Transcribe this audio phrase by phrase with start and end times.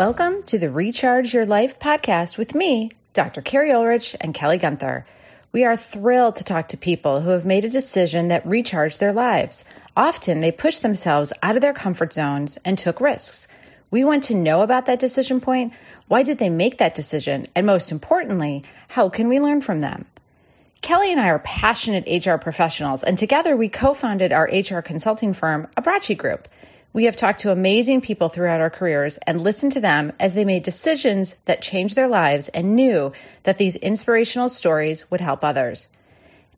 [0.00, 3.42] Welcome to the Recharge Your Life podcast with me, Dr.
[3.42, 5.04] Carrie Ulrich and Kelly Gunther.
[5.52, 9.12] We are thrilled to talk to people who have made a decision that recharged their
[9.12, 9.64] lives.
[9.96, 13.46] Often they pushed themselves out of their comfort zones and took risks.
[13.90, 15.72] We want to know about that decision point.
[16.06, 17.46] Why did they make that decision?
[17.54, 20.06] And most importantly, how can we learn from them?
[20.80, 25.32] Kelly and I are passionate HR professionals, and together we co founded our HR consulting
[25.32, 26.48] firm, Abrachi Group.
[26.92, 30.44] We have talked to amazing people throughout our careers and listened to them as they
[30.44, 33.12] made decisions that changed their lives and knew
[33.44, 35.88] that these inspirational stories would help others.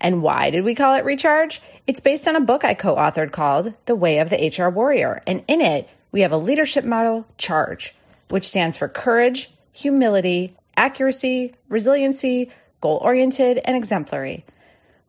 [0.01, 1.61] And why did we call it Recharge?
[1.87, 5.21] It's based on a book I co authored called The Way of the HR Warrior.
[5.27, 7.95] And in it, we have a leadership model, CHARGE,
[8.29, 14.45] which stands for courage, humility, accuracy, resiliency, goal oriented, and exemplary.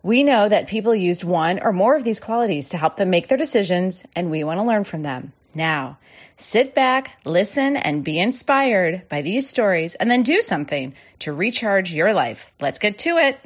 [0.02, 3.28] We know that people used one or more of these qualities to help them make
[3.28, 5.34] their decisions, and we want to learn from them.
[5.54, 5.98] Now,
[6.36, 11.94] sit back, listen, and be inspired by these stories, and then do something to recharge
[11.94, 12.52] your life.
[12.60, 13.40] Let's get to it.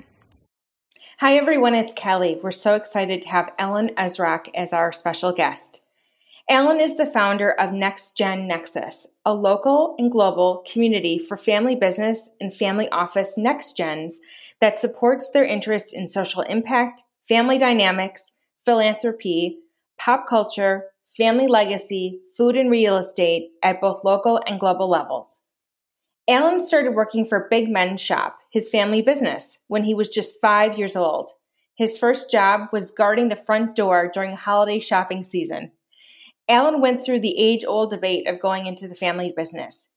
[1.20, 2.40] Hi, everyone, it's Kelly.
[2.42, 5.82] We're so excited to have Alan Esrock as our special guest.
[6.50, 12.36] Alan is the founder of NxtGen Nexus, a local and global community for family business
[12.40, 14.22] and family office next gens
[14.62, 18.32] that supports their interest in social impact, family dynamics,
[18.64, 19.60] philanthropy,
[20.00, 20.86] pop culture,
[21.18, 25.40] family legacy, food and real estate at both local and global levels.
[26.30, 30.78] Alan started working for Big Men's Shop, his family business, when he was just five
[30.78, 31.30] years old.
[31.76, 35.74] His first job was guarding the front door during holiday shopping season.
[36.50, 39.90] Alan went through the age old debate of going into the family business.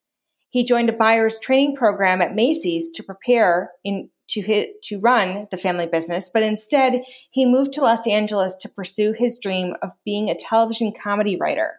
[0.51, 5.49] He joined a buyer's training program at Macy's to prepare in to hit, to run
[5.51, 9.91] the family business, but instead he moved to Los Angeles to pursue his dream of
[10.05, 11.79] being a television comedy writer.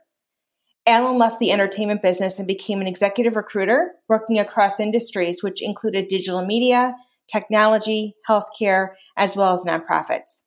[0.85, 6.07] Alan left the entertainment business and became an executive recruiter, working across industries which included
[6.07, 6.95] digital media,
[7.31, 10.41] technology, healthcare, as well as nonprofits.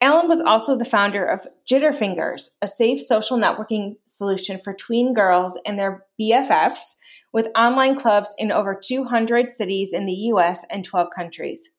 [0.00, 5.58] Alan was also the founder of Jitterfingers, a safe social networking solution for tween girls
[5.64, 6.96] and their BFFs
[7.32, 11.70] with online clubs in over 200 cities in the US and 12 countries.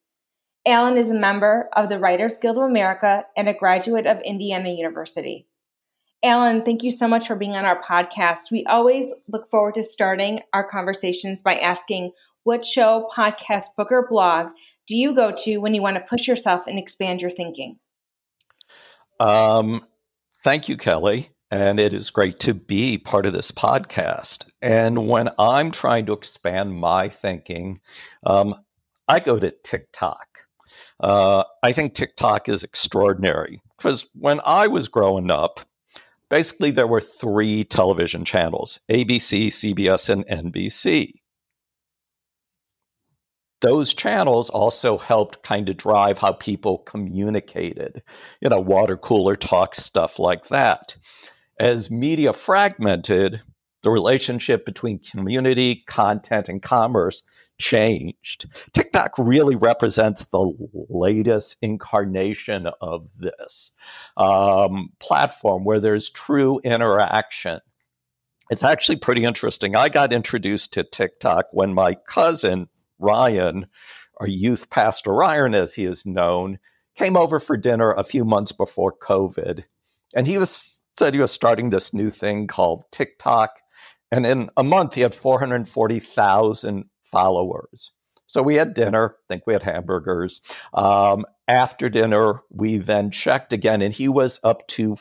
[0.66, 4.70] Alan is a member of the Writers Guild of America and a graduate of Indiana
[4.70, 5.48] University.
[6.24, 8.52] Alan, thank you so much for being on our podcast.
[8.52, 12.12] We always look forward to starting our conversations by asking
[12.44, 14.48] what show, podcast, book, or blog
[14.90, 17.78] do you go to when you want to push yourself and expand your thinking?
[19.20, 19.86] Um,
[20.44, 24.46] thank you, Kelly and it is great to be part of this podcast.
[24.62, 27.80] And when I'm trying to expand my thinking,
[28.26, 28.56] um,
[29.08, 30.28] I go to TikTok.
[31.00, 35.62] Uh, I think TikTok is extraordinary because when I was growing up,
[36.30, 41.14] basically there were three television channels ABC, CBS, and NBC.
[43.62, 48.04] Those channels also helped kind of drive how people communicated,
[48.42, 50.96] you know, water cooler talk, stuff like that
[51.60, 53.42] as media fragmented,
[53.84, 57.22] the relationship between community, content, and commerce
[57.58, 58.48] changed.
[58.74, 60.54] TikTok really represents the
[60.90, 63.74] latest incarnation of this
[64.16, 67.60] um, platform where there's true interaction.
[68.50, 69.76] It's actually pretty interesting.
[69.76, 72.68] I got introduced to TikTok when my cousin,
[73.00, 73.68] Ryan,
[74.20, 76.60] or youth pastor Ryan, as he is known,
[76.98, 79.64] came over for dinner a few months before COVID.
[80.14, 83.52] And he was said he was starting this new thing called TikTok.
[84.12, 87.92] And in a month, he had 440,000 followers.
[88.28, 90.42] So we had dinner, I think we had hamburgers.
[90.74, 94.96] Um, after dinner, we then checked again, and he was up to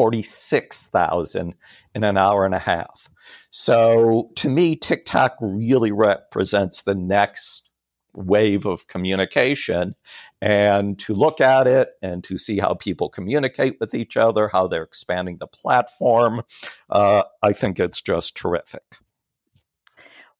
[0.00, 1.54] 446,000
[1.94, 3.10] in an hour and a half.
[3.50, 7.68] So to me, TikTok really represents the next
[8.14, 9.94] wave of communication
[10.40, 14.66] and to look at it and to see how people communicate with each other, how
[14.66, 16.44] they're expanding the platform.
[16.88, 18.96] Uh, I think it's just terrific.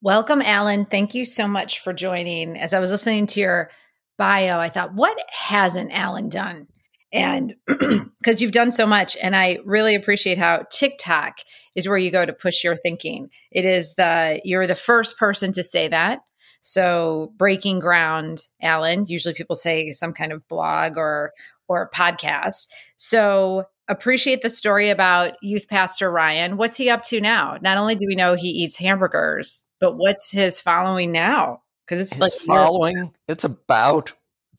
[0.00, 0.86] Welcome, Alan.
[0.86, 2.58] Thank you so much for joining.
[2.58, 3.70] As I was listening to your
[4.16, 6.66] bio, I thought, what hasn't Alan done?
[7.12, 11.38] And because you've done so much, and I really appreciate how TikTok
[11.74, 13.30] is where you go to push your thinking.
[13.50, 16.20] It is the you're the first person to say that
[16.60, 21.32] so breaking ground, Alan, usually people say some kind of blog or
[21.68, 22.68] or podcast.
[22.96, 26.56] So appreciate the story about youth pastor Ryan.
[26.56, 27.58] What's he up to now?
[27.60, 31.62] Not only do we know he eats hamburgers, But what's his following now?
[31.86, 34.12] Because it's His like following, it's about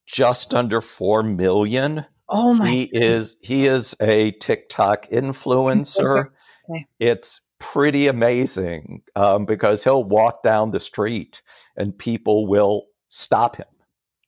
[0.05, 2.05] just under four million.
[2.31, 2.69] Oh my!
[2.69, 6.29] He is he is a TikTok influencer.
[6.69, 6.85] Okay.
[6.99, 11.41] It's pretty amazing um, because he'll walk down the street
[11.75, 13.65] and people will stop him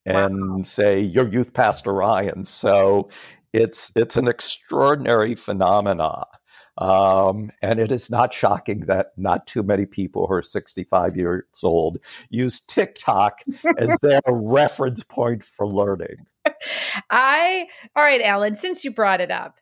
[0.06, 3.10] and say, "You're Youth Pastor Ryan." So
[3.54, 6.26] it's it's an extraordinary phenomena.
[6.80, 11.44] Um, and it is not shocking that not too many people who are 65 years
[11.62, 12.00] old
[12.32, 13.42] use TikTok
[13.78, 16.26] as their reference point for learning.
[17.10, 18.56] I all right, Alan.
[18.56, 19.58] Since you brought it up,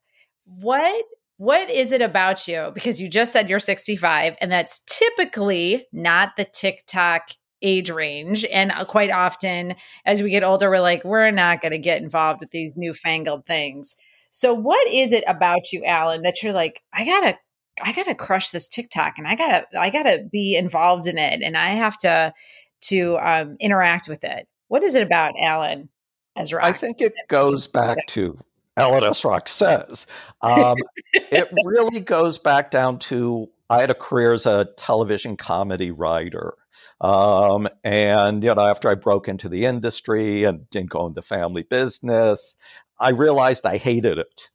[0.46, 1.06] what
[1.38, 2.72] what is it about you?
[2.72, 7.32] Because you just said you're 65, and that's typically not the TikTok
[7.64, 8.46] age range.
[8.46, 9.74] And uh, quite often,
[10.06, 13.46] as we get older, we're like, we're not going to get involved with these newfangled
[13.46, 13.96] things.
[14.30, 17.38] So, what is it about you, Alan, that you're like, I gotta,
[17.82, 21.58] I gotta crush this TikTok, and I gotta, I gotta be involved in it, and
[21.58, 22.34] I have to,
[22.82, 24.48] to um, interact with it.
[24.68, 25.90] What is it about Alan
[26.38, 26.64] Esrock?
[26.64, 28.38] I think it goes back to
[28.78, 30.06] Alan Esrock says.
[30.42, 30.78] Um,
[31.14, 36.56] it really goes back down to I had a career as a television comedy writer.
[37.00, 41.26] Um, and you know, after I broke into the industry and didn't go into the
[41.26, 42.56] family business,
[43.00, 44.50] I realized I hated it.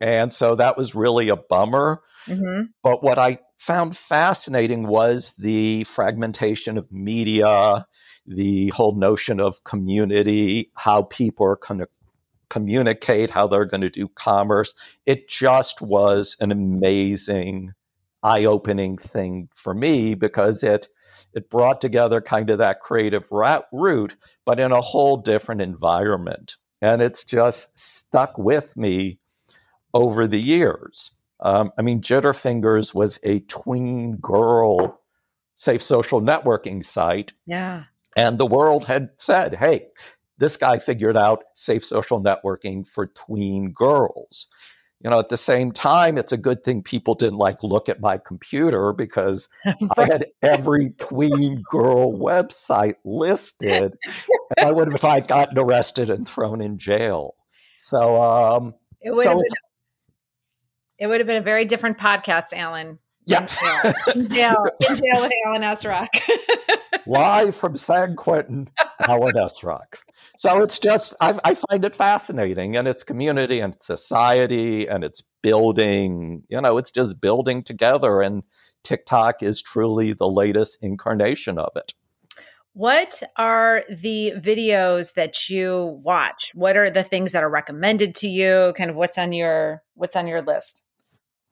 [0.00, 2.02] And so that was really a bummer.
[2.26, 2.66] Mm-hmm.
[2.82, 7.86] But what I found fascinating was the fragmentation of media,
[8.28, 11.88] the whole notion of community, how people are going to
[12.50, 14.74] communicate, how they're going to do commerce.
[15.06, 17.72] It just was an amazing,
[18.22, 20.88] eye opening thing for me because it
[21.34, 24.14] it brought together kind of that creative route,
[24.44, 26.54] but in a whole different environment.
[26.80, 29.18] And it's just stuck with me
[29.94, 31.10] over the years.
[31.40, 35.00] Um, I mean, Jitterfingers was a tween girl
[35.56, 37.32] safe social networking site.
[37.46, 37.84] Yeah.
[38.18, 39.86] And the world had said, hey,
[40.38, 44.48] this guy figured out safe social networking for tween girls.
[45.00, 48.00] You know, at the same time, it's a good thing people didn't like look at
[48.00, 49.48] my computer because
[49.96, 53.96] I had every tween girl website listed.
[54.56, 57.36] and I would have if I'd gotten arrested and thrown in jail.
[57.78, 59.46] So um It would so have been,
[60.98, 62.98] it would have been a very different podcast, Alan.
[63.28, 63.62] Yes.
[64.14, 66.08] In jail, in jail with Alan Esrock.
[67.06, 68.68] Live from San Quentin,
[69.06, 69.96] Alan Esrock.
[70.36, 75.22] So it's just, I, I find it fascinating, and it's community and society, and it's
[75.42, 78.22] building, you know, it's just building together.
[78.22, 78.42] And
[78.84, 81.92] TikTok is truly the latest incarnation of it.
[82.74, 86.52] What are the videos that you watch?
[86.54, 88.72] What are the things that are recommended to you?
[88.76, 90.84] Kind of what's on your what's on your list?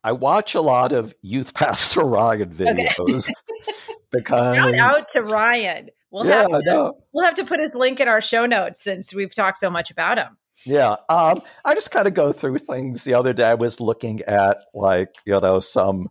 [0.06, 2.64] I watch a lot of Youth Pastor Ryan Okay.
[2.64, 3.28] videos
[4.12, 4.56] because.
[4.56, 5.90] Shout out to Ryan.
[6.12, 6.98] We'll yeah, have to, no.
[7.12, 9.90] we'll have to put his link in our show notes since we've talked so much
[9.90, 10.36] about him.
[10.64, 13.02] Yeah, um, I just kind of go through things.
[13.02, 16.08] The other day, I was looking at like you know some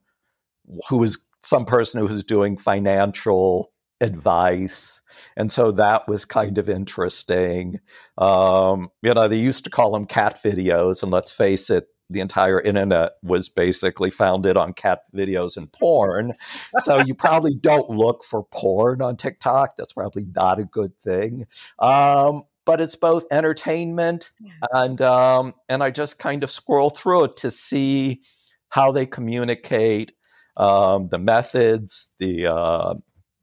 [0.90, 3.72] who was some person who was doing financial
[4.02, 5.00] advice,
[5.38, 7.80] and so that was kind of interesting.
[8.18, 12.20] Um, you know, they used to call them cat videos, and let's face it, the
[12.20, 16.34] entire internet was basically founded on cat videos and porn.
[16.80, 19.76] So you probably don't look for porn on TikTok.
[19.78, 21.46] That's probably not a good thing.
[21.80, 24.32] Um, but it's both entertainment
[24.74, 28.22] and um, and I just kind of scroll through it to see
[28.70, 30.14] how they communicate,
[30.58, 32.96] um, the methods, the uh,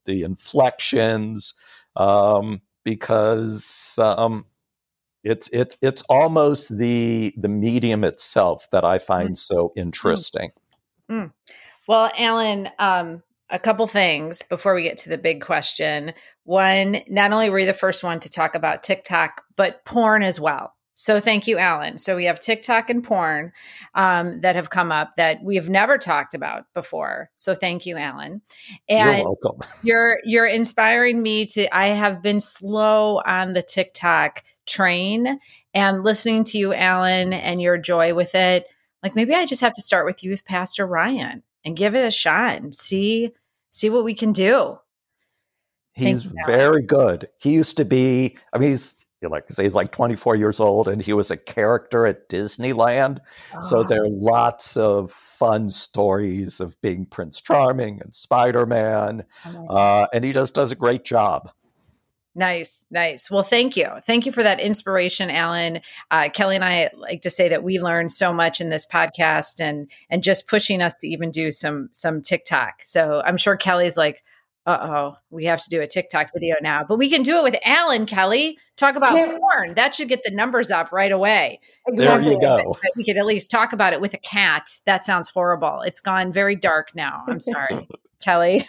[0.06, 1.54] the inflections,
[1.96, 4.44] um, because um,
[5.24, 10.50] it's it it's almost the the medium itself that I find so interesting.
[11.88, 16.14] Well, Alan, um, a couple things before we get to the big question.
[16.44, 20.40] One, not only were you the first one to talk about TikTok, but porn as
[20.40, 20.74] well.
[20.94, 21.98] So thank you, Alan.
[21.98, 23.52] So we have TikTok and porn
[23.94, 27.30] um, that have come up that we have never talked about before.
[27.34, 28.40] So thank you, Alan.
[28.88, 29.68] And You're welcome.
[29.82, 35.38] you're you're inspiring me to i have been slow on the tiktok train
[35.74, 38.66] and listening to you alan and your joy with it
[39.02, 42.06] like maybe i just have to start with you with pastor ryan and give it
[42.06, 43.32] a shot and see
[43.70, 44.78] see what we can do
[45.94, 47.28] He's very good.
[47.38, 48.36] He used to be.
[48.52, 51.36] I mean, he's you like say, he's like 24 years old, and he was a
[51.36, 53.20] character at Disneyland.
[53.62, 59.24] So Ah, there are lots of fun stories of being Prince Charming and Spider Man,
[59.46, 61.50] oh uh, and he just does a great job.
[62.34, 63.30] Nice, nice.
[63.30, 63.88] Well, thank you.
[64.06, 65.80] Thank you for that inspiration, Alan.
[66.10, 69.60] Uh, Kelly and I like to say that we learned so much in this podcast
[69.60, 72.80] and and just pushing us to even do some some TikTok.
[72.84, 74.24] So I'm sure Kelly's like,
[74.64, 77.42] Uh oh, we have to do a TikTok video now, but we can do it
[77.42, 78.58] with Alan Kelly.
[78.76, 79.36] Talk about yeah.
[79.36, 79.74] porn.
[79.74, 81.60] That should get the numbers up right away.
[81.86, 82.30] Exactly.
[82.30, 82.76] There you go.
[82.82, 84.70] But we could at least talk about it with a cat.
[84.86, 85.82] That sounds horrible.
[85.82, 87.24] It's gone very dark now.
[87.28, 87.86] I'm sorry,
[88.22, 88.68] Kelly.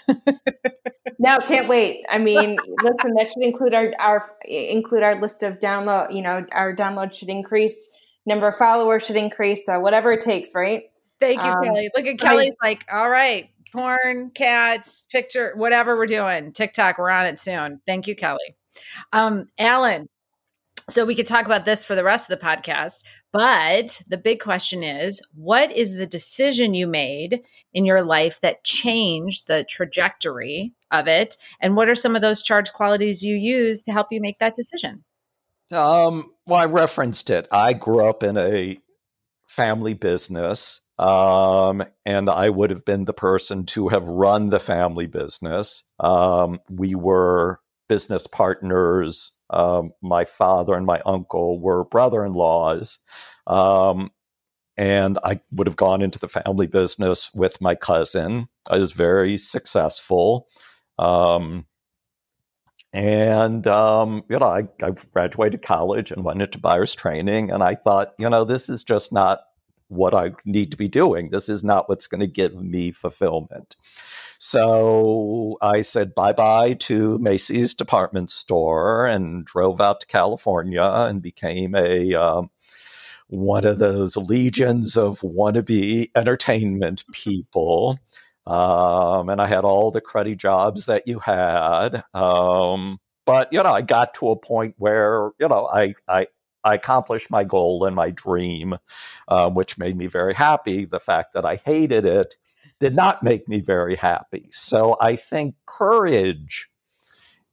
[1.19, 2.05] no, can't wait.
[2.09, 6.13] I mean, listen, that should include our our include our list of download.
[6.13, 7.89] You know, our download should increase.
[8.25, 9.65] Number of followers should increase.
[9.65, 10.83] So whatever it takes, right?
[11.19, 11.89] Thank you, um, Kelly.
[11.95, 16.51] Look at Kelly's like, all right, porn, cats, picture, whatever we're doing.
[16.51, 17.81] TikTok, we're on it soon.
[17.85, 18.55] Thank you, Kelly.
[19.11, 20.09] Um, Alan,
[20.89, 24.39] so we could talk about this for the rest of the podcast, but the big
[24.39, 27.41] question is what is the decision you made
[27.73, 31.35] in your life that changed the trajectory of it?
[31.59, 34.53] And what are some of those charge qualities you use to help you make that
[34.53, 35.03] decision?
[35.71, 37.47] Um, well, I referenced it.
[37.51, 38.77] I grew up in a
[39.47, 45.07] family business um, and I would have been the person to have run the family
[45.07, 45.83] business.
[45.99, 47.59] Um, we were
[47.89, 49.31] business partners.
[49.53, 52.99] Um, my father and my uncle were brother in laws.
[53.47, 54.11] Um,
[54.77, 58.47] and I would have gone into the family business with my cousin.
[58.67, 60.47] I was very successful.
[60.97, 61.65] Um,
[62.91, 67.51] and, um, you know, I, I graduated college and went into buyer's training.
[67.51, 69.41] And I thought, you know, this is just not
[69.89, 71.29] what I need to be doing.
[71.29, 73.75] This is not what's going to give me fulfillment.
[74.45, 81.21] So I said bye bye to Macy's department store and drove out to California and
[81.21, 82.49] became a um,
[83.29, 87.97] one of those legions of wannabe entertainment people.
[88.45, 92.03] Um, and I had all the cruddy jobs that you had.
[92.13, 96.27] Um, but you know, I got to a point where you know I I
[96.65, 98.75] I accomplished my goal and my dream,
[99.29, 100.83] um, which made me very happy.
[100.83, 102.35] The fact that I hated it
[102.79, 104.49] did not make me very happy.
[104.51, 106.69] So I think courage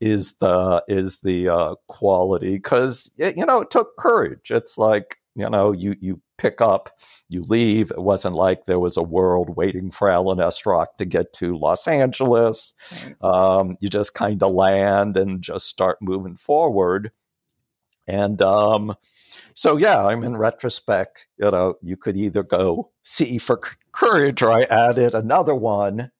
[0.01, 4.51] is the is the uh, quality because you know it took courage.
[4.51, 6.91] It's like you know you you pick up,
[7.29, 7.91] you leave.
[7.91, 11.87] It wasn't like there was a world waiting for Alan Esrock to get to Los
[11.87, 12.73] Angeles.
[13.21, 17.13] Um, you just kind of land and just start moving forward.
[18.07, 18.97] And um,
[19.55, 23.61] so, yeah, I'm in retrospect, you know, you could either go C for
[23.93, 26.11] courage, or I added another one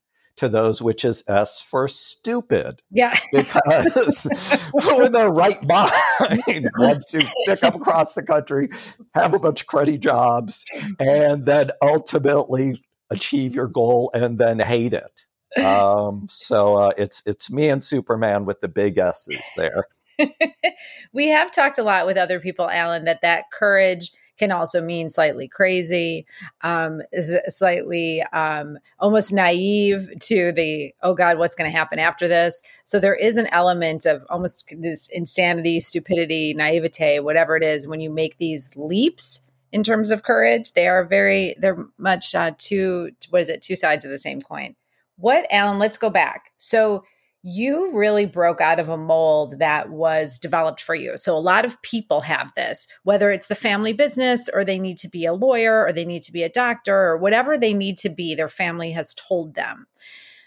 [0.41, 2.81] to those, which is S for stupid.
[2.91, 3.17] Yeah.
[3.33, 4.27] because
[4.83, 8.71] who in their right mind wants to stick up across the country,
[9.15, 10.65] have a bunch of cruddy jobs,
[10.99, 15.13] and then ultimately achieve your goal and then hate it?
[15.65, 19.89] Um, so uh, it's it's me and Superman with the big S's there.
[21.13, 25.11] we have talked a lot with other people, Alan, that that courage can also mean
[25.11, 26.27] slightly crazy,
[26.63, 27.03] um,
[27.49, 32.63] slightly um, almost naive to the, oh God, what's going to happen after this?
[32.85, 38.01] So there is an element of almost this insanity, stupidity, naivete, whatever it is, when
[38.01, 40.73] you make these leaps in terms of courage.
[40.73, 44.41] They are very, they're much uh, two, what is it, two sides of the same
[44.41, 44.75] coin.
[45.17, 46.51] What, Alan, let's go back.
[46.57, 47.05] So,
[47.43, 51.17] you really broke out of a mold that was developed for you.
[51.17, 54.99] So, a lot of people have this, whether it's the family business or they need
[54.99, 57.97] to be a lawyer or they need to be a doctor or whatever they need
[57.99, 59.87] to be, their family has told them.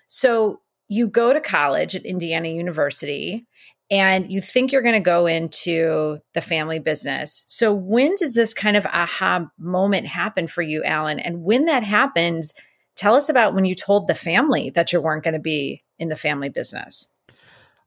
[0.07, 3.47] So, you go to college at Indiana University
[3.89, 7.43] and you think you're going to go into the family business.
[7.47, 11.19] So, when does this kind of aha moment happen for you, Alan?
[11.19, 12.53] And when that happens,
[12.95, 16.09] tell us about when you told the family that you weren't going to be in
[16.09, 17.13] the family business?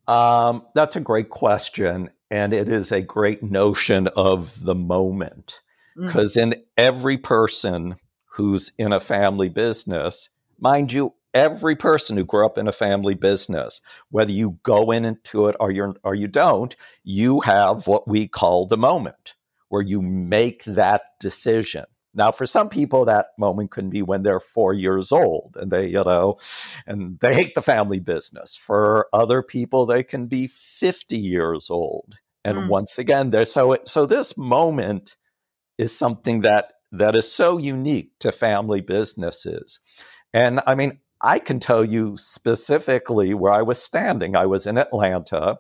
[0.09, 2.11] Um, that's a great question.
[2.31, 5.55] And it is a great notion of the moment.
[5.97, 6.53] Because mm-hmm.
[6.53, 7.97] in every person
[8.27, 13.15] who's in a family business, mind you, every person who grew up in a family
[13.15, 18.27] business, whether you go into it or you or you don't, you have what we
[18.27, 19.35] call the moment,
[19.69, 21.85] where you make that decision.
[22.17, 25.89] Now, for some people, that moment can be when they're four years old and they,
[25.89, 26.39] you know,
[26.87, 28.57] and they hate the family business.
[28.57, 32.15] For other people, they can be 50 years old.
[32.45, 32.69] And mm.
[32.69, 33.45] once again, there.
[33.45, 35.17] So, so this moment
[35.79, 39.81] is something that that is so unique to family businesses.
[40.33, 44.37] And I mean, I can tell you specifically where I was standing.
[44.37, 45.57] I was in Atlanta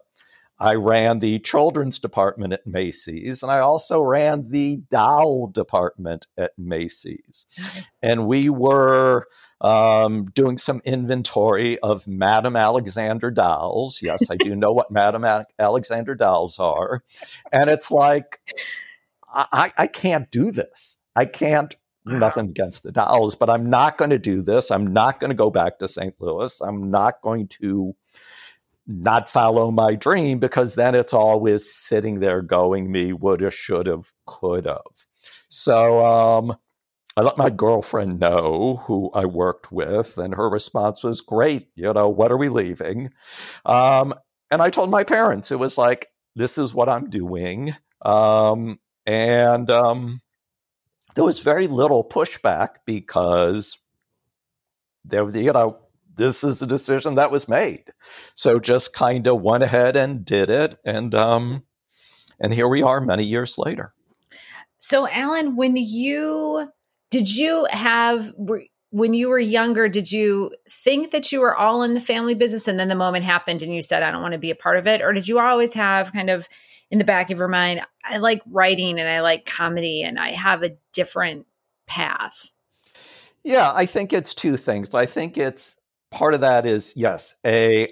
[0.58, 6.52] I ran the children's department at Macy's, and I also ran the doll department at
[6.56, 7.46] Macy's.
[7.58, 7.84] Nice.
[8.02, 9.26] And we were
[9.60, 13.98] um, doing some inventory of Madame Alexander dolls.
[14.00, 17.02] Yes, I do know what Madame Alexander dolls are.
[17.52, 18.40] And it's like,
[19.32, 20.96] I, I can't do this.
[21.14, 21.74] I can't
[22.06, 24.70] nothing against the dolls, but I'm not going to do this.
[24.70, 26.14] I'm not going to go back to St.
[26.20, 26.60] Louis.
[26.60, 27.94] I'm not going to
[28.86, 34.12] not follow my dream because then it's always sitting there going me woulda should have
[34.26, 34.80] could have
[35.48, 36.56] so um,
[37.16, 41.92] i let my girlfriend know who i worked with and her response was great you
[41.92, 43.10] know what are we leaving?
[43.64, 44.14] Um,
[44.50, 47.74] and i told my parents it was like this is what i'm doing.
[48.02, 50.20] Um, and um,
[51.14, 53.78] there was very little pushback because
[55.04, 55.78] there you know
[56.16, 57.92] this is a decision that was made.
[58.34, 61.62] So just kind of went ahead and did it, and um,
[62.40, 63.92] and here we are many years later.
[64.78, 66.70] So, Alan, when you
[67.10, 68.32] did you have
[68.90, 72.68] when you were younger, did you think that you were all in the family business,
[72.68, 74.78] and then the moment happened, and you said, "I don't want to be a part
[74.78, 76.48] of it," or did you always have kind of
[76.90, 80.32] in the back of your mind, "I like writing and I like comedy, and I
[80.32, 81.46] have a different
[81.86, 82.50] path"?
[83.42, 84.92] Yeah, I think it's two things.
[84.94, 85.76] I think it's
[86.10, 87.88] part of that is yes, a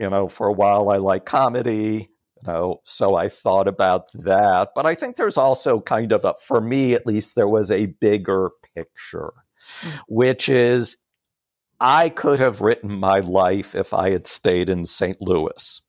[0.00, 4.70] you know, for a while I like comedy, you know, so I thought about that.
[4.74, 7.86] But I think there's also kind of a, for me at least, there was a
[7.86, 9.34] bigger picture,
[9.82, 9.98] mm-hmm.
[10.08, 10.96] which is
[11.78, 15.20] I could have written my life if I had stayed in St.
[15.20, 15.82] Louis.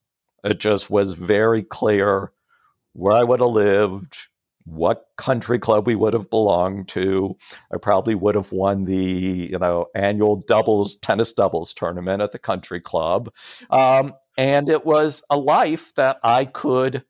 [0.44, 2.34] It just was very clear
[2.94, 4.18] where I would have lived,
[4.66, 7.36] what country club we would have belonged to.
[7.74, 8.96] I probably would have won the
[9.52, 13.32] you know annual doubles tennis doubles tournament at the country club,
[13.70, 17.04] um, and it was a life that I could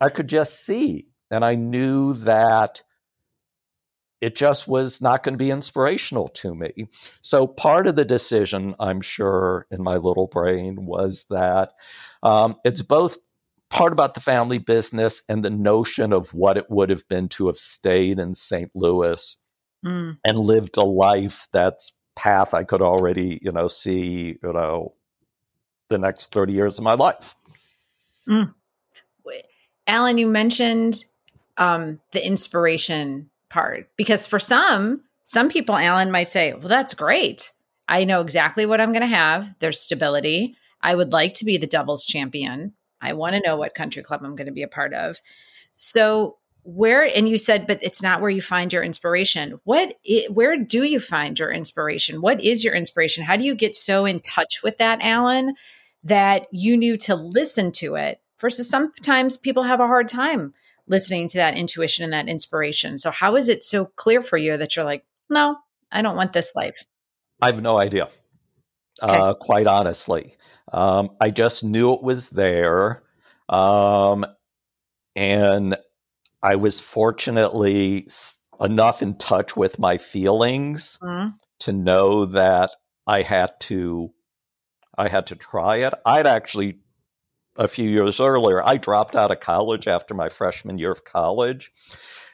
[0.00, 2.82] I could just see, and I knew that
[4.22, 6.86] it just was not going to be inspirational to me.
[7.22, 11.72] So part of the decision, I'm sure, in my little brain was that
[12.22, 13.16] um, it's both
[13.72, 17.46] part about the family business and the notion of what it would have been to
[17.46, 18.70] have stayed in St.
[18.74, 19.36] Louis
[19.84, 20.16] mm.
[20.24, 24.94] and lived a life that's path I could already, you know, see, you know,
[25.88, 27.34] the next 30 years of my life.
[28.28, 28.54] Mm.
[29.86, 31.04] Alan, you mentioned
[31.56, 37.52] um, the inspiration part because for some, some people, Alan might say, well, that's great.
[37.88, 39.54] I know exactly what I'm going to have.
[39.58, 40.56] There's stability.
[40.82, 42.74] I would like to be the doubles champion.
[43.02, 45.20] I want to know what country club I'm going to be a part of.
[45.76, 49.60] So where and you said but it's not where you find your inspiration.
[49.64, 49.96] What
[50.30, 52.22] where do you find your inspiration?
[52.22, 53.24] What is your inspiration?
[53.24, 55.56] How do you get so in touch with that alan
[56.04, 60.54] that you knew to listen to it versus sometimes people have a hard time
[60.86, 62.98] listening to that intuition and that inspiration?
[62.98, 65.56] So how is it so clear for you that you're like no
[65.90, 66.84] i don't want this life
[67.40, 68.08] i have no idea.
[69.02, 69.16] Okay.
[69.16, 70.36] uh, quite honestly
[70.72, 73.02] um, I just knew it was there.
[73.48, 74.26] Um,
[75.14, 75.76] and
[76.42, 78.08] I was fortunately
[78.60, 81.30] enough in touch with my feelings mm-hmm.
[81.60, 82.70] to know that
[83.06, 84.12] I had to
[84.96, 85.94] I had to try it.
[86.04, 86.78] I'd actually
[87.56, 91.70] a few years earlier, I dropped out of college after my freshman year of college,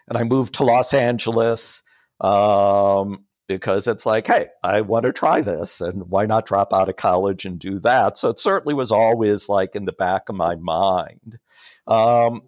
[0.08, 1.82] and I moved to Los Angeles.
[2.20, 6.88] Um, because it's like, hey, I want to try this, and why not drop out
[6.88, 8.18] of college and do that?
[8.18, 11.38] So it certainly was always like in the back of my mind.
[11.86, 12.42] Um,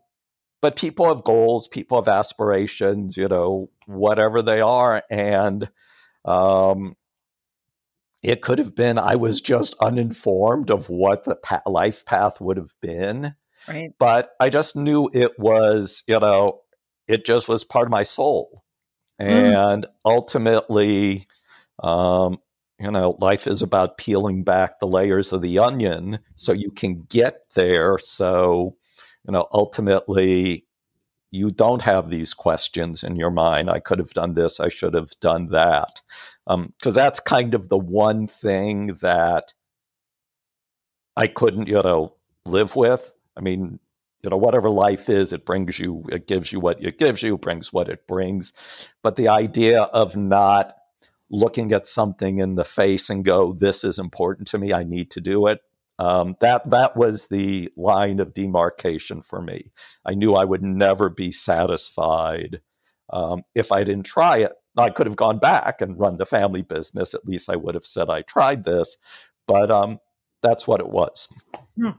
[0.61, 5.71] but people have goals, people have aspirations, you know, whatever they are, and
[6.27, 6.97] um,
[8.23, 12.59] it could have been I was just uninformed of what the pa- life path would
[12.59, 13.35] have been.
[13.67, 13.91] Right.
[13.99, 16.61] But I just knew it was, you know,
[17.09, 18.65] it just was part of my soul.
[19.21, 19.73] Mm.
[19.73, 19.89] And mm.
[20.05, 21.27] ultimately,
[21.83, 22.39] um,
[22.79, 27.03] you know, life is about peeling back the layers of the onion so you can
[27.09, 27.99] get there.
[27.99, 28.77] So,
[29.27, 30.65] you know, ultimately,
[31.31, 33.71] you don't have these questions in your mind.
[33.71, 34.59] I could have done this.
[34.59, 36.01] I should have done that.
[36.47, 39.53] Because um, that's kind of the one thing that
[41.17, 42.15] I couldn't, you know,
[42.47, 43.13] live with.
[43.37, 43.79] I mean,
[44.23, 47.37] you know whatever life is it brings you it gives you what it gives you
[47.37, 48.53] brings what it brings.
[49.03, 50.77] But the idea of not
[51.31, 55.13] looking at something in the face and go this is important to me i need
[55.13, 55.61] to do it
[56.01, 59.71] um, that that was the line of demarcation for me.
[60.05, 62.61] I knew i would never be satisfied
[63.13, 64.53] um, if i didn't try it.
[64.77, 67.87] I could have gone back and run the family business at least i would have
[67.87, 68.97] said i tried this
[69.47, 69.99] but um,
[70.43, 71.29] that's what it was.
[71.77, 71.91] Hmm.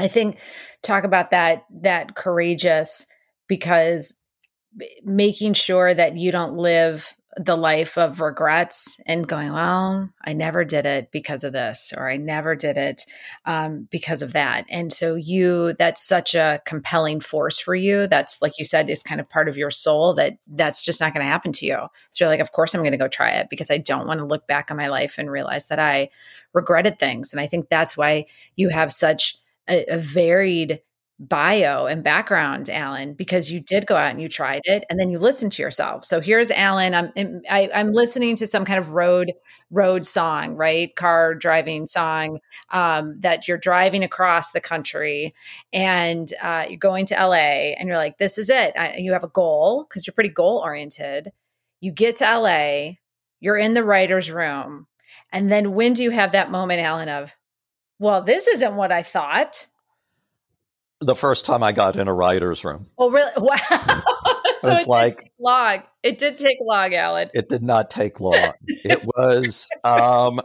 [0.00, 0.38] I think
[0.82, 3.06] talk about that that courageous
[3.48, 4.14] because
[5.02, 10.64] making sure that you don't live the life of regrets and going, well, I never
[10.64, 13.02] did it because of this, or I never did it
[13.46, 14.66] um, because of that.
[14.68, 18.08] And so you, that's such a compelling force for you.
[18.08, 21.14] That's like you said, is kind of part of your soul that that's just not
[21.14, 21.78] going to happen to you.
[22.10, 24.18] So you're like, of course I'm going to go try it because I don't want
[24.20, 26.10] to look back on my life and realize that I
[26.52, 27.32] regretted things.
[27.32, 29.36] And I think that's why you have such
[29.70, 30.80] a, a varied
[31.20, 35.10] bio and background, Alan, because you did go out and you tried it, and then
[35.10, 36.04] you listened to yourself.
[36.04, 36.94] So here's Alan.
[36.94, 39.32] I'm I, am i am listening to some kind of road
[39.70, 40.94] road song, right?
[40.96, 42.38] Car driving song
[42.72, 45.34] um, that you're driving across the country,
[45.72, 49.24] and uh, you're going to LA, and you're like, "This is it." I, you have
[49.24, 51.32] a goal because you're pretty goal oriented.
[51.80, 52.92] You get to LA,
[53.40, 54.86] you're in the writer's room,
[55.32, 57.10] and then when do you have that moment, Alan?
[57.10, 57.34] Of,
[58.00, 59.68] well, this isn't what I thought
[61.00, 62.86] the first time I got in a writer's room.
[62.98, 63.30] Oh, really?
[63.36, 64.02] Wow.
[64.60, 65.82] so it like did long.
[66.02, 67.30] It did take long, Alan.
[67.32, 68.52] It did not take long.
[68.66, 70.40] it was, um,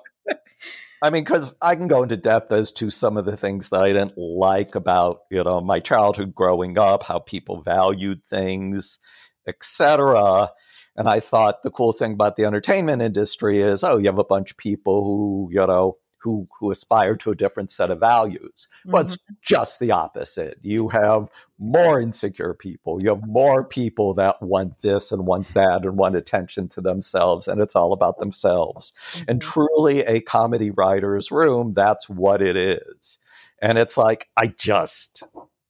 [1.02, 3.84] I mean, because I can go into depth as to some of the things that
[3.84, 9.00] I didn't like about, you know, my childhood growing up, how people valued things,
[9.48, 10.50] etc.
[10.96, 14.24] And I thought the cool thing about the entertainment industry is, oh, you have a
[14.24, 18.68] bunch of people who, you know, who who aspire to a different set of values.
[18.82, 18.92] Mm-hmm.
[18.92, 20.58] But it's just the opposite.
[20.64, 23.02] You have more insecure people.
[23.02, 27.48] You have more people that want this and want that and want attention to themselves,
[27.48, 28.92] and it's all about themselves.
[29.14, 29.24] Mm-hmm.
[29.30, 33.20] And truly, a comedy writer's room, that's what it is.
[33.62, 35.24] And it's like, I just,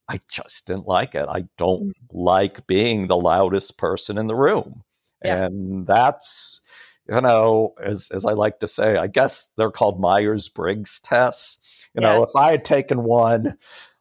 [0.09, 1.27] I just didn't like it.
[1.29, 2.17] I don't mm-hmm.
[2.17, 4.83] like being the loudest person in the room.
[5.23, 5.45] Yeah.
[5.45, 6.61] And that's
[7.07, 11.59] you know, as as I like to say, I guess they're called Myers Briggs tests.
[11.93, 12.13] You yeah.
[12.13, 13.57] know, if I had taken one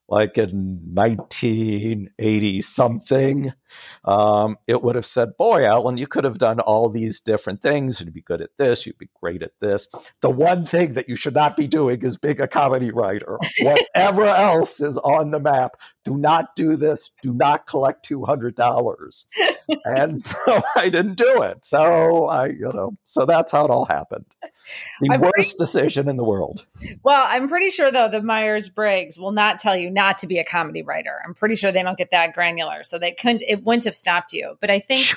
[0.08, 3.52] like in 1980 something,
[4.04, 8.00] um, it would have said, Boy, Alan, you could have done all these different things.
[8.00, 8.87] You'd be good at this.
[8.87, 9.87] You'd be great at this.
[10.20, 13.38] The one thing that you should not be doing is being a comedy writer.
[13.60, 17.10] Whatever else is on the map, do not do this.
[17.22, 19.24] Do not collect $200.
[19.84, 21.64] and so I didn't do it.
[21.64, 24.26] So I, you know, so that's how it all happened.
[25.00, 26.64] The I'm worst pretty, decision in the world.
[27.02, 30.38] Well, I'm pretty sure though the Myers Briggs will not tell you not to be
[30.38, 31.20] a comedy writer.
[31.24, 33.42] I'm pretty sure they don't get that granular, so they couldn't.
[33.42, 34.57] It wouldn't have stopped you.
[34.61, 35.14] But I think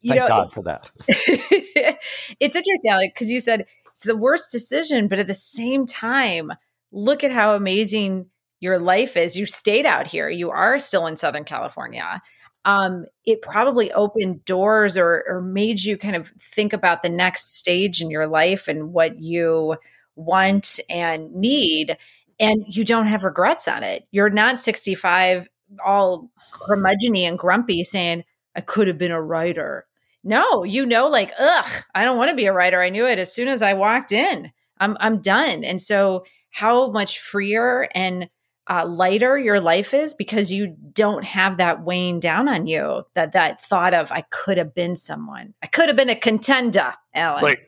[0.00, 0.90] you Thank know, God for that.
[1.08, 6.52] it's interesting, Alec, because you said it's the worst decision, but at the same time,
[6.92, 8.26] look at how amazing
[8.60, 9.36] your life is.
[9.36, 10.28] You stayed out here.
[10.28, 12.20] You are still in Southern California
[12.64, 17.58] um, it probably opened doors or, or made you kind of think about the next
[17.58, 19.76] stage in your life and what you
[20.16, 21.96] want and need.
[22.40, 24.06] And you don't have regrets on it.
[24.10, 25.48] You're not 65,
[25.84, 28.24] all curmudgeony and grumpy saying,
[28.56, 29.86] I could have been a writer.
[30.22, 32.80] No, you know, like, ugh, I don't want to be a writer.
[32.80, 34.52] I knew it as soon as I walked in.
[34.78, 35.64] I'm I'm done.
[35.64, 38.28] And so how much freer and
[38.68, 43.32] uh, lighter your life is because you don't have that weighing down on you that
[43.32, 45.52] that thought of I could have been someone.
[45.62, 47.44] I could have been a contender, Alan.
[47.44, 47.58] Wait,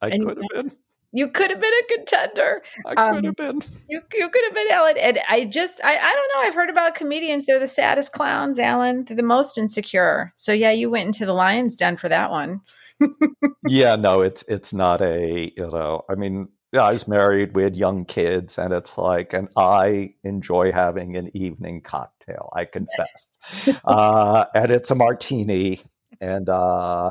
[0.00, 0.72] I could have been.
[1.12, 2.62] You could have been a contender.
[2.86, 3.62] I um, could have been.
[3.88, 4.96] You you could have been Alan.
[4.96, 6.48] And I just I I don't know.
[6.48, 7.44] I've heard about comedians.
[7.44, 9.04] They're the saddest clowns, Alan.
[9.04, 10.32] They're the most insecure.
[10.36, 12.62] So yeah, you went into the lion's den for that one.
[13.68, 16.02] yeah, no, it's it's not a you know.
[16.08, 17.54] I mean, yeah, I was married.
[17.54, 22.50] We had young kids, and it's like, and I enjoy having an evening cocktail.
[22.54, 23.26] I confess,
[23.84, 25.82] uh, and it's a martini,
[26.20, 27.10] and uh,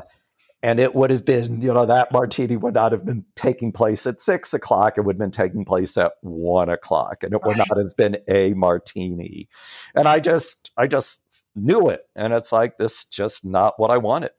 [0.62, 4.06] and it would have been, you know, that martini would not have been taking place
[4.06, 4.94] at six o'clock.
[4.96, 8.18] It would have been taking place at one o'clock, and it would not have been
[8.28, 9.48] a martini.
[9.94, 11.20] And I just, I just
[11.54, 14.30] knew it, and it's like this, just not what I wanted.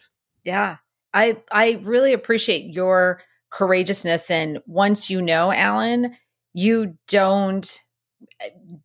[0.43, 0.77] Yeah,
[1.13, 3.21] I, I really appreciate your
[3.53, 6.17] courageousness and once you know alan
[6.53, 7.79] you don't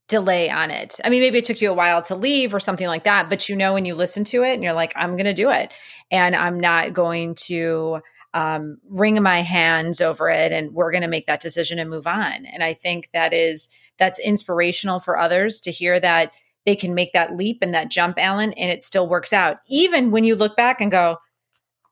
[0.08, 0.96] delay on it.
[1.04, 3.48] I mean maybe it took you a while to leave or something like that but
[3.48, 5.72] you know when you listen to it and you're like i'm going to do it
[6.10, 8.00] and i'm not going to
[8.34, 12.06] um, wring my hands over it and we're going to make that decision and move
[12.06, 12.46] on.
[12.46, 16.32] And i think that is that's inspirational for others to hear that
[16.66, 19.58] they can make that leap and that jump alan and it still works out.
[19.68, 21.18] Even when you look back and go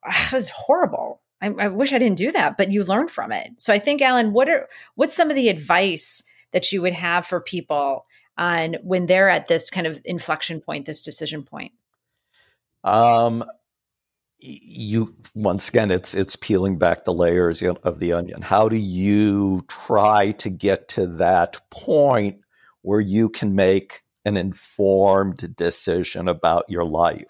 [0.05, 1.23] that was horrible.
[1.41, 3.61] I, I wish I didn't do that, but you learn from it.
[3.61, 7.27] So I think, Alan, what are what's some of the advice that you would have
[7.27, 8.07] for people
[8.39, 11.73] on when they're at this kind of inflection point, this decision point?
[12.85, 13.45] Um,
[14.39, 18.43] you once again, it's it's peeling back the layers of the onion.
[18.43, 22.39] How do you try to get to that point
[22.83, 27.25] where you can make an informed decision about your life?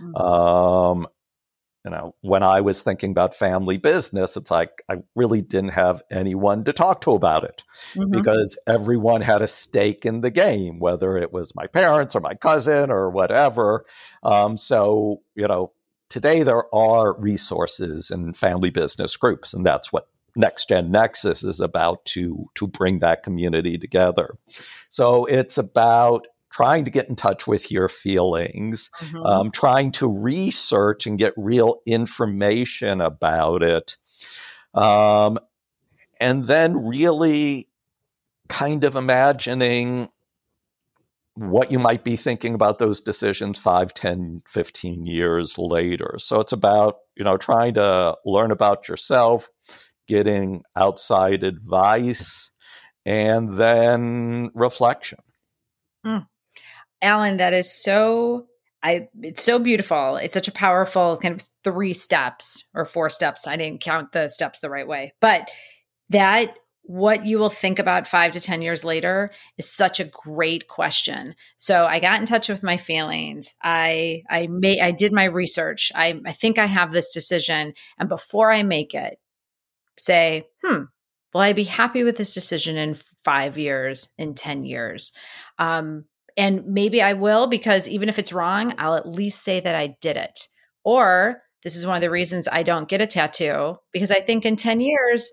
[0.00, 0.16] Mm-hmm.
[0.16, 1.08] Um,
[1.84, 6.02] you know, when I was thinking about family business, it's like I really didn't have
[6.10, 7.62] anyone to talk to about it
[7.94, 8.10] mm-hmm.
[8.10, 12.34] because everyone had a stake in the game, whether it was my parents or my
[12.34, 13.84] cousin or whatever.
[14.22, 15.72] Um, so, you know,
[16.08, 22.04] today there are resources and family business groups, and that's what NxtGen Nexus is about
[22.06, 24.36] to to bring that community together.
[24.88, 29.26] So it's about trying to get in touch with your feelings, mm-hmm.
[29.26, 33.96] um, trying to research and get real information about it.
[34.72, 35.40] Um,
[36.20, 37.68] and then really
[38.48, 40.08] kind of imagining
[41.34, 46.52] what you might be thinking about those decisions 5 10 15 years later so it's
[46.52, 49.48] about you know trying to learn about yourself
[50.06, 52.52] getting outside advice
[53.04, 55.18] and then reflection
[56.06, 56.24] mm.
[57.04, 58.46] Alan, that is so
[58.82, 60.16] I it's so beautiful.
[60.16, 63.46] It's such a powerful kind of three steps or four steps.
[63.46, 65.14] I didn't count the steps the right way.
[65.20, 65.50] But
[66.10, 70.68] that what you will think about 5 to 10 years later is such a great
[70.68, 71.34] question.
[71.56, 73.54] So I got in touch with my feelings.
[73.62, 75.90] I I made I did my research.
[75.94, 79.18] I I think I have this decision and before I make it
[79.96, 80.84] say, "Hmm,
[81.32, 85.14] will I be happy with this decision in 5 years, in 10 years?"
[85.58, 86.04] Um
[86.36, 89.96] and maybe I will because even if it's wrong, I'll at least say that I
[90.00, 90.48] did it.
[90.82, 94.44] Or this is one of the reasons I don't get a tattoo because I think
[94.44, 95.30] in 10 years,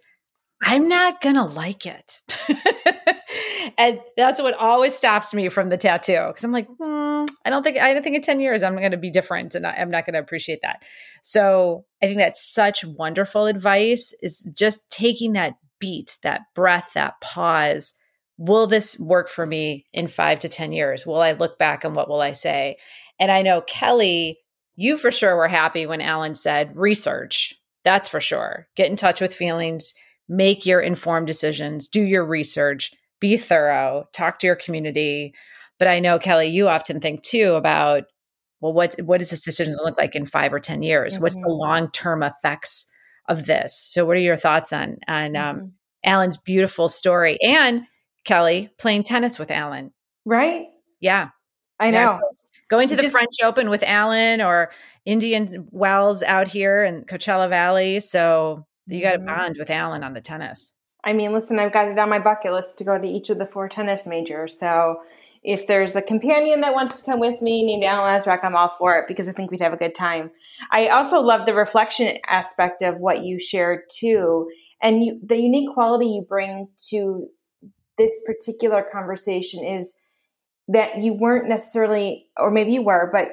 [0.64, 2.22] I'm not going to like it.
[3.78, 7.64] and that's what always stops me from the tattoo because I'm like, hmm, I don't
[7.64, 10.06] think, I don't think in 10 years I'm going to be different and I'm not
[10.06, 10.84] going to appreciate that.
[11.24, 17.20] So I think that's such wonderful advice is just taking that beat, that breath, that
[17.22, 17.96] pause
[18.38, 21.06] will this work for me in five to 10 years?
[21.06, 22.78] Will I look back and what will I say?
[23.20, 24.40] And I know Kelly,
[24.76, 27.54] you for sure were happy when Alan said research.
[27.84, 28.68] That's for sure.
[28.76, 29.94] Get in touch with feelings,
[30.28, 35.34] make your informed decisions, do your research, be thorough, talk to your community.
[35.78, 38.04] But I know Kelly, you often think too about
[38.62, 41.16] well, what what does this decision look like in five or ten years?
[41.16, 41.24] Mm-hmm.
[41.24, 41.52] What's the mm-hmm.
[41.52, 42.86] long term effects
[43.28, 43.76] of this?
[43.76, 45.66] So, what are your thoughts on on um, mm-hmm.
[46.04, 47.84] Alan's beautiful story and
[48.24, 49.92] Kelly playing tennis with Alan.
[50.26, 50.68] Right?
[51.00, 51.30] Yeah.
[51.80, 51.98] I know.
[51.98, 52.20] Yeah.
[52.70, 54.72] Going to the just, French Open with Alan or
[55.06, 58.00] Indian Wells out here in Coachella Valley.
[58.00, 59.28] So you got to mm-hmm.
[59.28, 60.74] bond with Alan on the tennis.
[61.04, 63.40] I mean, listen, I've got it on my bucket list to go to each of
[63.40, 64.58] the four tennis majors.
[64.58, 65.02] So
[65.44, 68.76] if there's a companion that wants to come with me named Alan Esrock, I'm all
[68.78, 70.30] for it because I think we'd have a good time.
[70.72, 74.50] I also love the reflection aspect of what you shared too,
[74.82, 77.28] and you, the unique quality you bring to
[78.02, 80.00] this particular conversation is
[80.68, 83.28] that you weren't necessarily, or maybe you were, but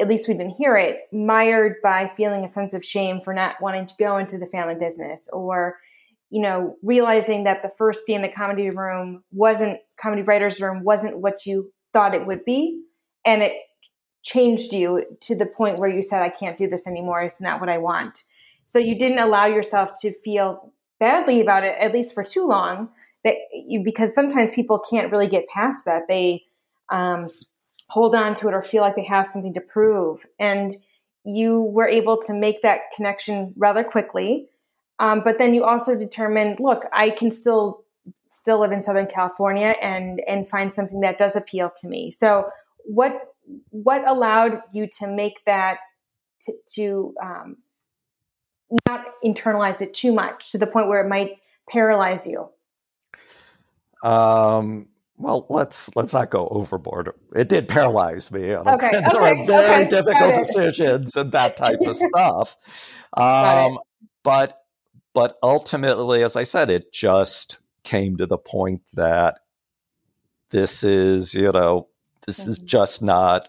[0.00, 3.56] at least we didn't hear it, mired by feeling a sense of shame for not
[3.60, 5.78] wanting to go into the family business or,
[6.30, 10.84] you know, realizing that the first day in the comedy room wasn't, comedy writer's room
[10.84, 12.82] wasn't what you thought it would be.
[13.24, 13.52] And it
[14.22, 17.22] changed you to the point where you said, I can't do this anymore.
[17.22, 18.22] It's not what I want.
[18.64, 22.88] So you didn't allow yourself to feel badly about it, at least for too long,
[23.24, 26.08] that you, because sometimes people can't really get past that.
[26.08, 26.44] They
[26.90, 27.30] um,
[27.88, 30.24] hold on to it or feel like they have something to prove.
[30.38, 30.74] And
[31.24, 34.48] you were able to make that connection rather quickly.
[34.98, 37.84] Um, but then you also determined, look, I can still
[38.26, 42.10] still live in Southern California and and find something that does appeal to me.
[42.10, 42.48] So
[42.84, 43.34] what
[43.70, 45.78] what allowed you to make that
[46.42, 47.56] to, to um,
[48.88, 52.48] not internalize it too much to the point where it might paralyze you?
[54.02, 57.10] Um, well, let's let's not go overboard.
[57.34, 58.54] It did paralyze me.
[58.54, 62.56] Okay, okay, there were very okay, difficult decisions and that type of stuff.
[63.16, 63.78] Um,
[64.24, 64.58] but
[65.14, 69.40] but ultimately, as I said, it just came to the point that
[70.50, 71.88] this is you know
[72.26, 72.50] this mm-hmm.
[72.50, 73.48] is just not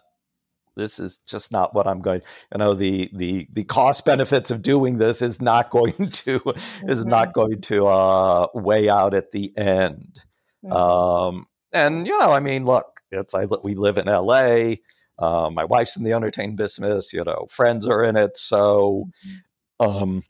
[0.75, 2.21] this is just not what I'm going.
[2.51, 6.89] You know, the the the cost benefits of doing this is not going to mm-hmm.
[6.89, 10.19] is not going to uh, weigh out at the end.
[10.63, 10.71] Mm-hmm.
[10.71, 14.81] Um, and you know, I mean, look, it's I we live in L.A.
[15.19, 17.13] Uh, my wife's in the entertainment business.
[17.13, 19.89] You know, friends are in it, so mm-hmm.
[19.89, 20.23] um,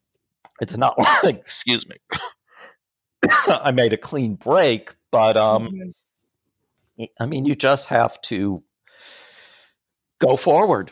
[0.62, 1.98] it's not like excuse me.
[3.48, 7.04] I made a clean break, but um, mm-hmm.
[7.20, 8.64] I mean, you just have to
[10.20, 10.92] go forward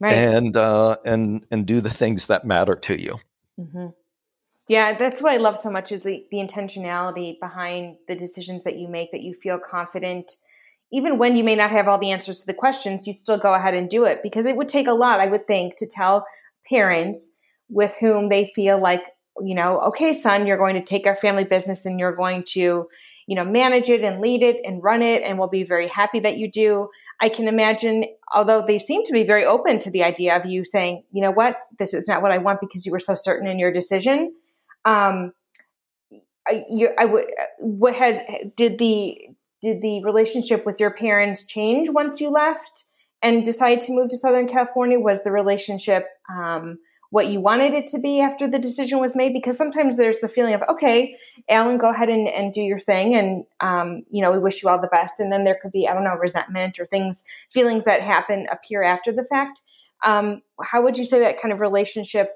[0.00, 0.12] right.
[0.12, 3.18] and uh, and and do the things that matter to you.
[3.58, 3.88] Mm-hmm.
[4.70, 8.78] Yeah, that's what I love so much is the, the intentionality behind the decisions that
[8.78, 10.30] you make, that you feel confident.
[10.92, 13.52] Even when you may not have all the answers to the questions, you still go
[13.52, 16.24] ahead and do it because it would take a lot, I would think, to tell
[16.68, 17.32] parents
[17.68, 19.02] with whom they feel like,
[19.42, 22.86] you know, okay, son, you're going to take our family business and you're going to,
[23.26, 26.20] you know, manage it and lead it and run it, and we'll be very happy
[26.20, 26.88] that you do.
[27.20, 30.64] I can imagine, although they seem to be very open to the idea of you
[30.64, 33.48] saying, you know what, this is not what I want because you were so certain
[33.48, 34.32] in your decision.
[34.84, 35.32] Um,
[36.48, 37.26] I, you, I would,
[37.58, 39.18] what had, did the,
[39.62, 42.84] did the relationship with your parents change once you left
[43.22, 44.98] and decided to move to Southern California?
[44.98, 46.78] Was the relationship, um,
[47.10, 49.32] what you wanted it to be after the decision was made?
[49.32, 51.16] Because sometimes there's the feeling of, okay,
[51.48, 53.16] Alan, go ahead and, and do your thing.
[53.16, 55.18] And, um, you know, we wish you all the best.
[55.18, 58.84] And then there could be, I don't know, resentment or things, feelings that happen appear
[58.84, 59.60] after the fact.
[60.04, 62.30] Um, how would you say that kind of relationship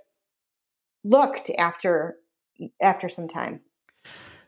[1.04, 2.16] looked after,
[2.80, 3.60] after some time?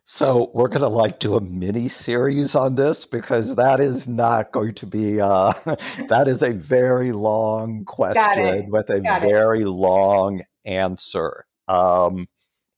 [0.08, 4.52] So we're going to like do a mini series on this because that is not
[4.52, 5.52] going to be uh,
[6.08, 9.68] that is a very long question with a Got very it.
[9.68, 11.46] long answer.
[11.66, 12.28] Um,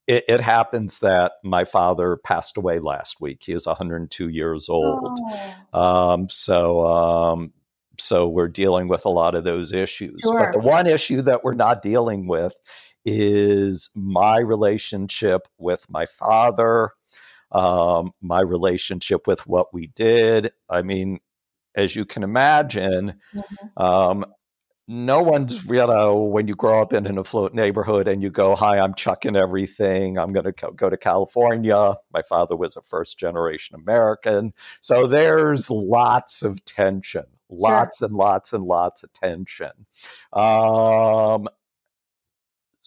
[0.07, 3.43] it, it, happens that my father passed away last week.
[3.43, 5.21] He was 102 years old.
[5.75, 5.79] Oh.
[5.79, 7.53] Um, so um,
[7.99, 10.21] so we're dealing with a lot of those issues.
[10.23, 10.51] Sure.
[10.53, 12.55] But the one issue that we're not dealing with
[13.04, 16.92] is my relationship with my father
[17.52, 20.52] um, my relationship with what we did.
[20.68, 21.20] I mean,
[21.74, 23.82] as you can imagine, mm-hmm.
[23.82, 24.26] um,
[24.90, 28.56] no one's you know when you grow up in an affluent neighborhood and you go
[28.56, 33.18] hi i'm chucking everything i'm going to go to california my father was a first
[33.18, 38.06] generation american so there's lots of tension lots sure.
[38.06, 39.72] and lots and lots of tension
[40.32, 41.46] um,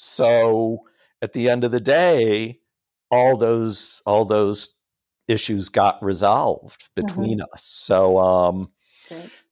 [0.02, 0.80] so
[1.22, 2.60] at the end of the day
[3.12, 4.70] all those all those
[5.28, 7.06] issues got resolved mm-hmm.
[7.06, 7.54] between mm-hmm.
[7.54, 7.64] us.
[7.64, 8.72] So um,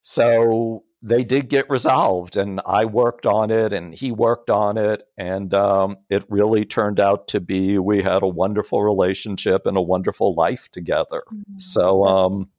[0.02, 5.04] so they did get resolved, and I worked on it, and he worked on it,
[5.18, 9.82] and um, it really turned out to be we had a wonderful relationship and a
[9.82, 11.24] wonderful life together.
[11.32, 11.60] Mm-hmm.
[11.60, 12.06] So.
[12.06, 12.50] Um,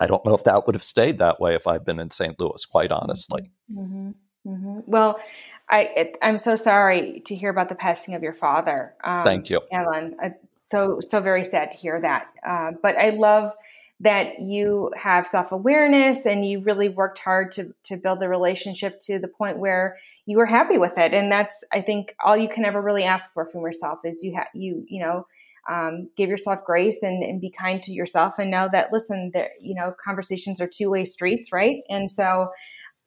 [0.00, 2.34] I don't know if that would have stayed that way if I'd been in St.
[2.40, 3.52] Louis, quite honestly.
[3.72, 4.10] Mm-hmm.
[4.46, 4.80] Mm-hmm.
[4.86, 5.20] Well,
[5.68, 8.94] I it, I'm so sorry to hear about the passing of your father.
[9.02, 10.16] Um, Thank you, Ellen.
[10.22, 12.28] Uh, so so very sad to hear that.
[12.46, 13.52] Uh, but I love
[14.00, 19.00] that you have self awareness and you really worked hard to to build the relationship
[19.00, 19.96] to the point where
[20.26, 21.14] you were happy with it.
[21.14, 24.34] And that's I think all you can ever really ask for from yourself is you
[24.34, 25.26] have you you know.
[25.66, 29.52] Um, give yourself grace and, and be kind to yourself and know that listen that
[29.62, 32.50] you know conversations are two-way streets right and so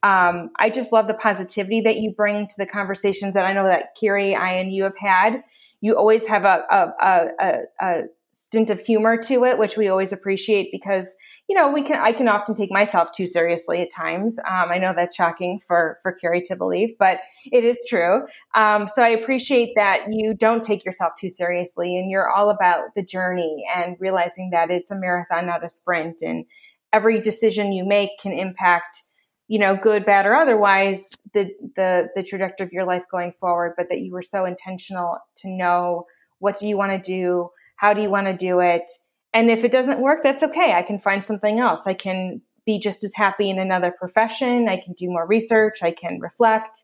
[0.03, 3.63] um, I just love the positivity that you bring to the conversations that I know
[3.63, 5.43] that Carrie, I, and you have had.
[5.81, 10.13] You always have a, a, a, a stint of humor to it, which we always
[10.13, 11.15] appreciate because
[11.49, 14.37] you know we can I can often take myself too seriously at times.
[14.39, 18.27] Um, I know that's shocking for for Carrie to believe, but it is true.
[18.53, 22.95] Um, so I appreciate that you don't take yourself too seriously, and you're all about
[22.95, 26.45] the journey and realizing that it's a marathon, not a sprint, and
[26.93, 29.01] every decision you make can impact
[29.47, 33.73] you know, good, bad, or otherwise, the the the trajectory of your life going forward,
[33.77, 36.05] but that you were so intentional to know
[36.39, 38.89] what do you want to do, how do you want to do it,
[39.33, 40.73] and if it doesn't work, that's okay.
[40.73, 41.85] I can find something else.
[41.85, 44.67] I can be just as happy in another profession.
[44.67, 45.83] I can do more research.
[45.83, 46.83] I can reflect.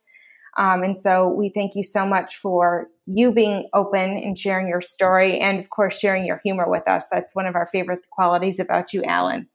[0.56, 4.82] Um, and so we thank you so much for you being open and sharing your
[4.82, 7.10] story, and of course sharing your humor with us.
[7.12, 9.48] That's one of our favorite qualities about you, Alan.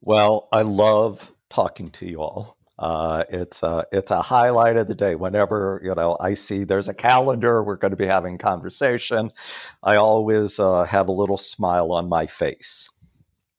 [0.00, 2.56] Well, I love talking to you all.
[2.78, 5.14] Uh, it's a it's a highlight of the day.
[5.14, 9.30] Whenever you know I see there's a calendar, we're going to be having conversation.
[9.82, 12.88] I always uh, have a little smile on my face.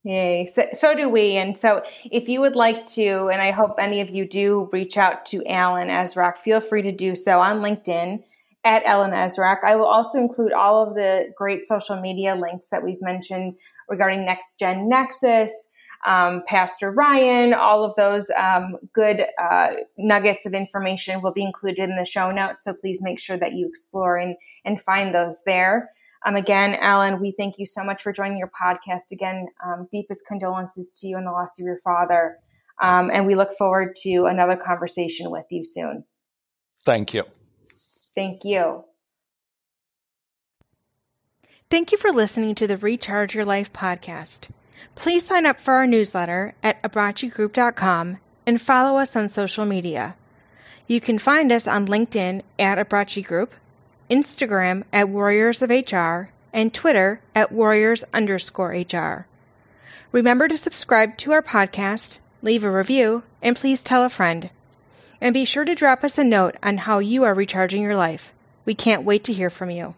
[0.04, 0.50] Yay!
[0.54, 1.38] So, so, do we.
[1.38, 4.98] And so, if you would like to, and I hope any of you do, reach
[4.98, 6.40] out to Alan Esrock.
[6.40, 8.24] Feel free to do so on LinkedIn
[8.66, 9.64] at Ellen Esrock.
[9.64, 13.56] I will also include all of the great social media links that we've mentioned
[13.88, 15.70] regarding NxtGen Nexus
[16.06, 21.90] um, Pastor Ryan, all of those um, good uh, nuggets of information will be included
[21.90, 22.64] in the show notes.
[22.64, 24.36] So please make sure that you explore and,
[24.66, 25.92] and find those there.
[26.26, 29.12] Um, again, Alan, we thank you so much for joining your podcast.
[29.12, 32.38] Again, um, deepest condolences to you in the loss of your father.
[32.82, 36.06] Um, and we look forward to another conversation with you soon.
[36.86, 37.24] Thank you.
[38.16, 38.84] Thank you.
[41.70, 44.50] Thank you for listening to the Recharge Your Life podcast.
[44.96, 50.16] Please sign up for our newsletter at abbraccigroup.com and follow us on social media.
[50.88, 53.54] You can find us on LinkedIn at Abbracci Group,
[54.10, 59.28] Instagram at Warriors of HR, and Twitter at Warriors underscore HR.
[60.12, 64.50] Remember to subscribe to our podcast, leave a review, and please tell a friend.
[65.20, 68.34] And be sure to drop us a note on how you are recharging your life.
[68.66, 69.96] We can't wait to hear from you.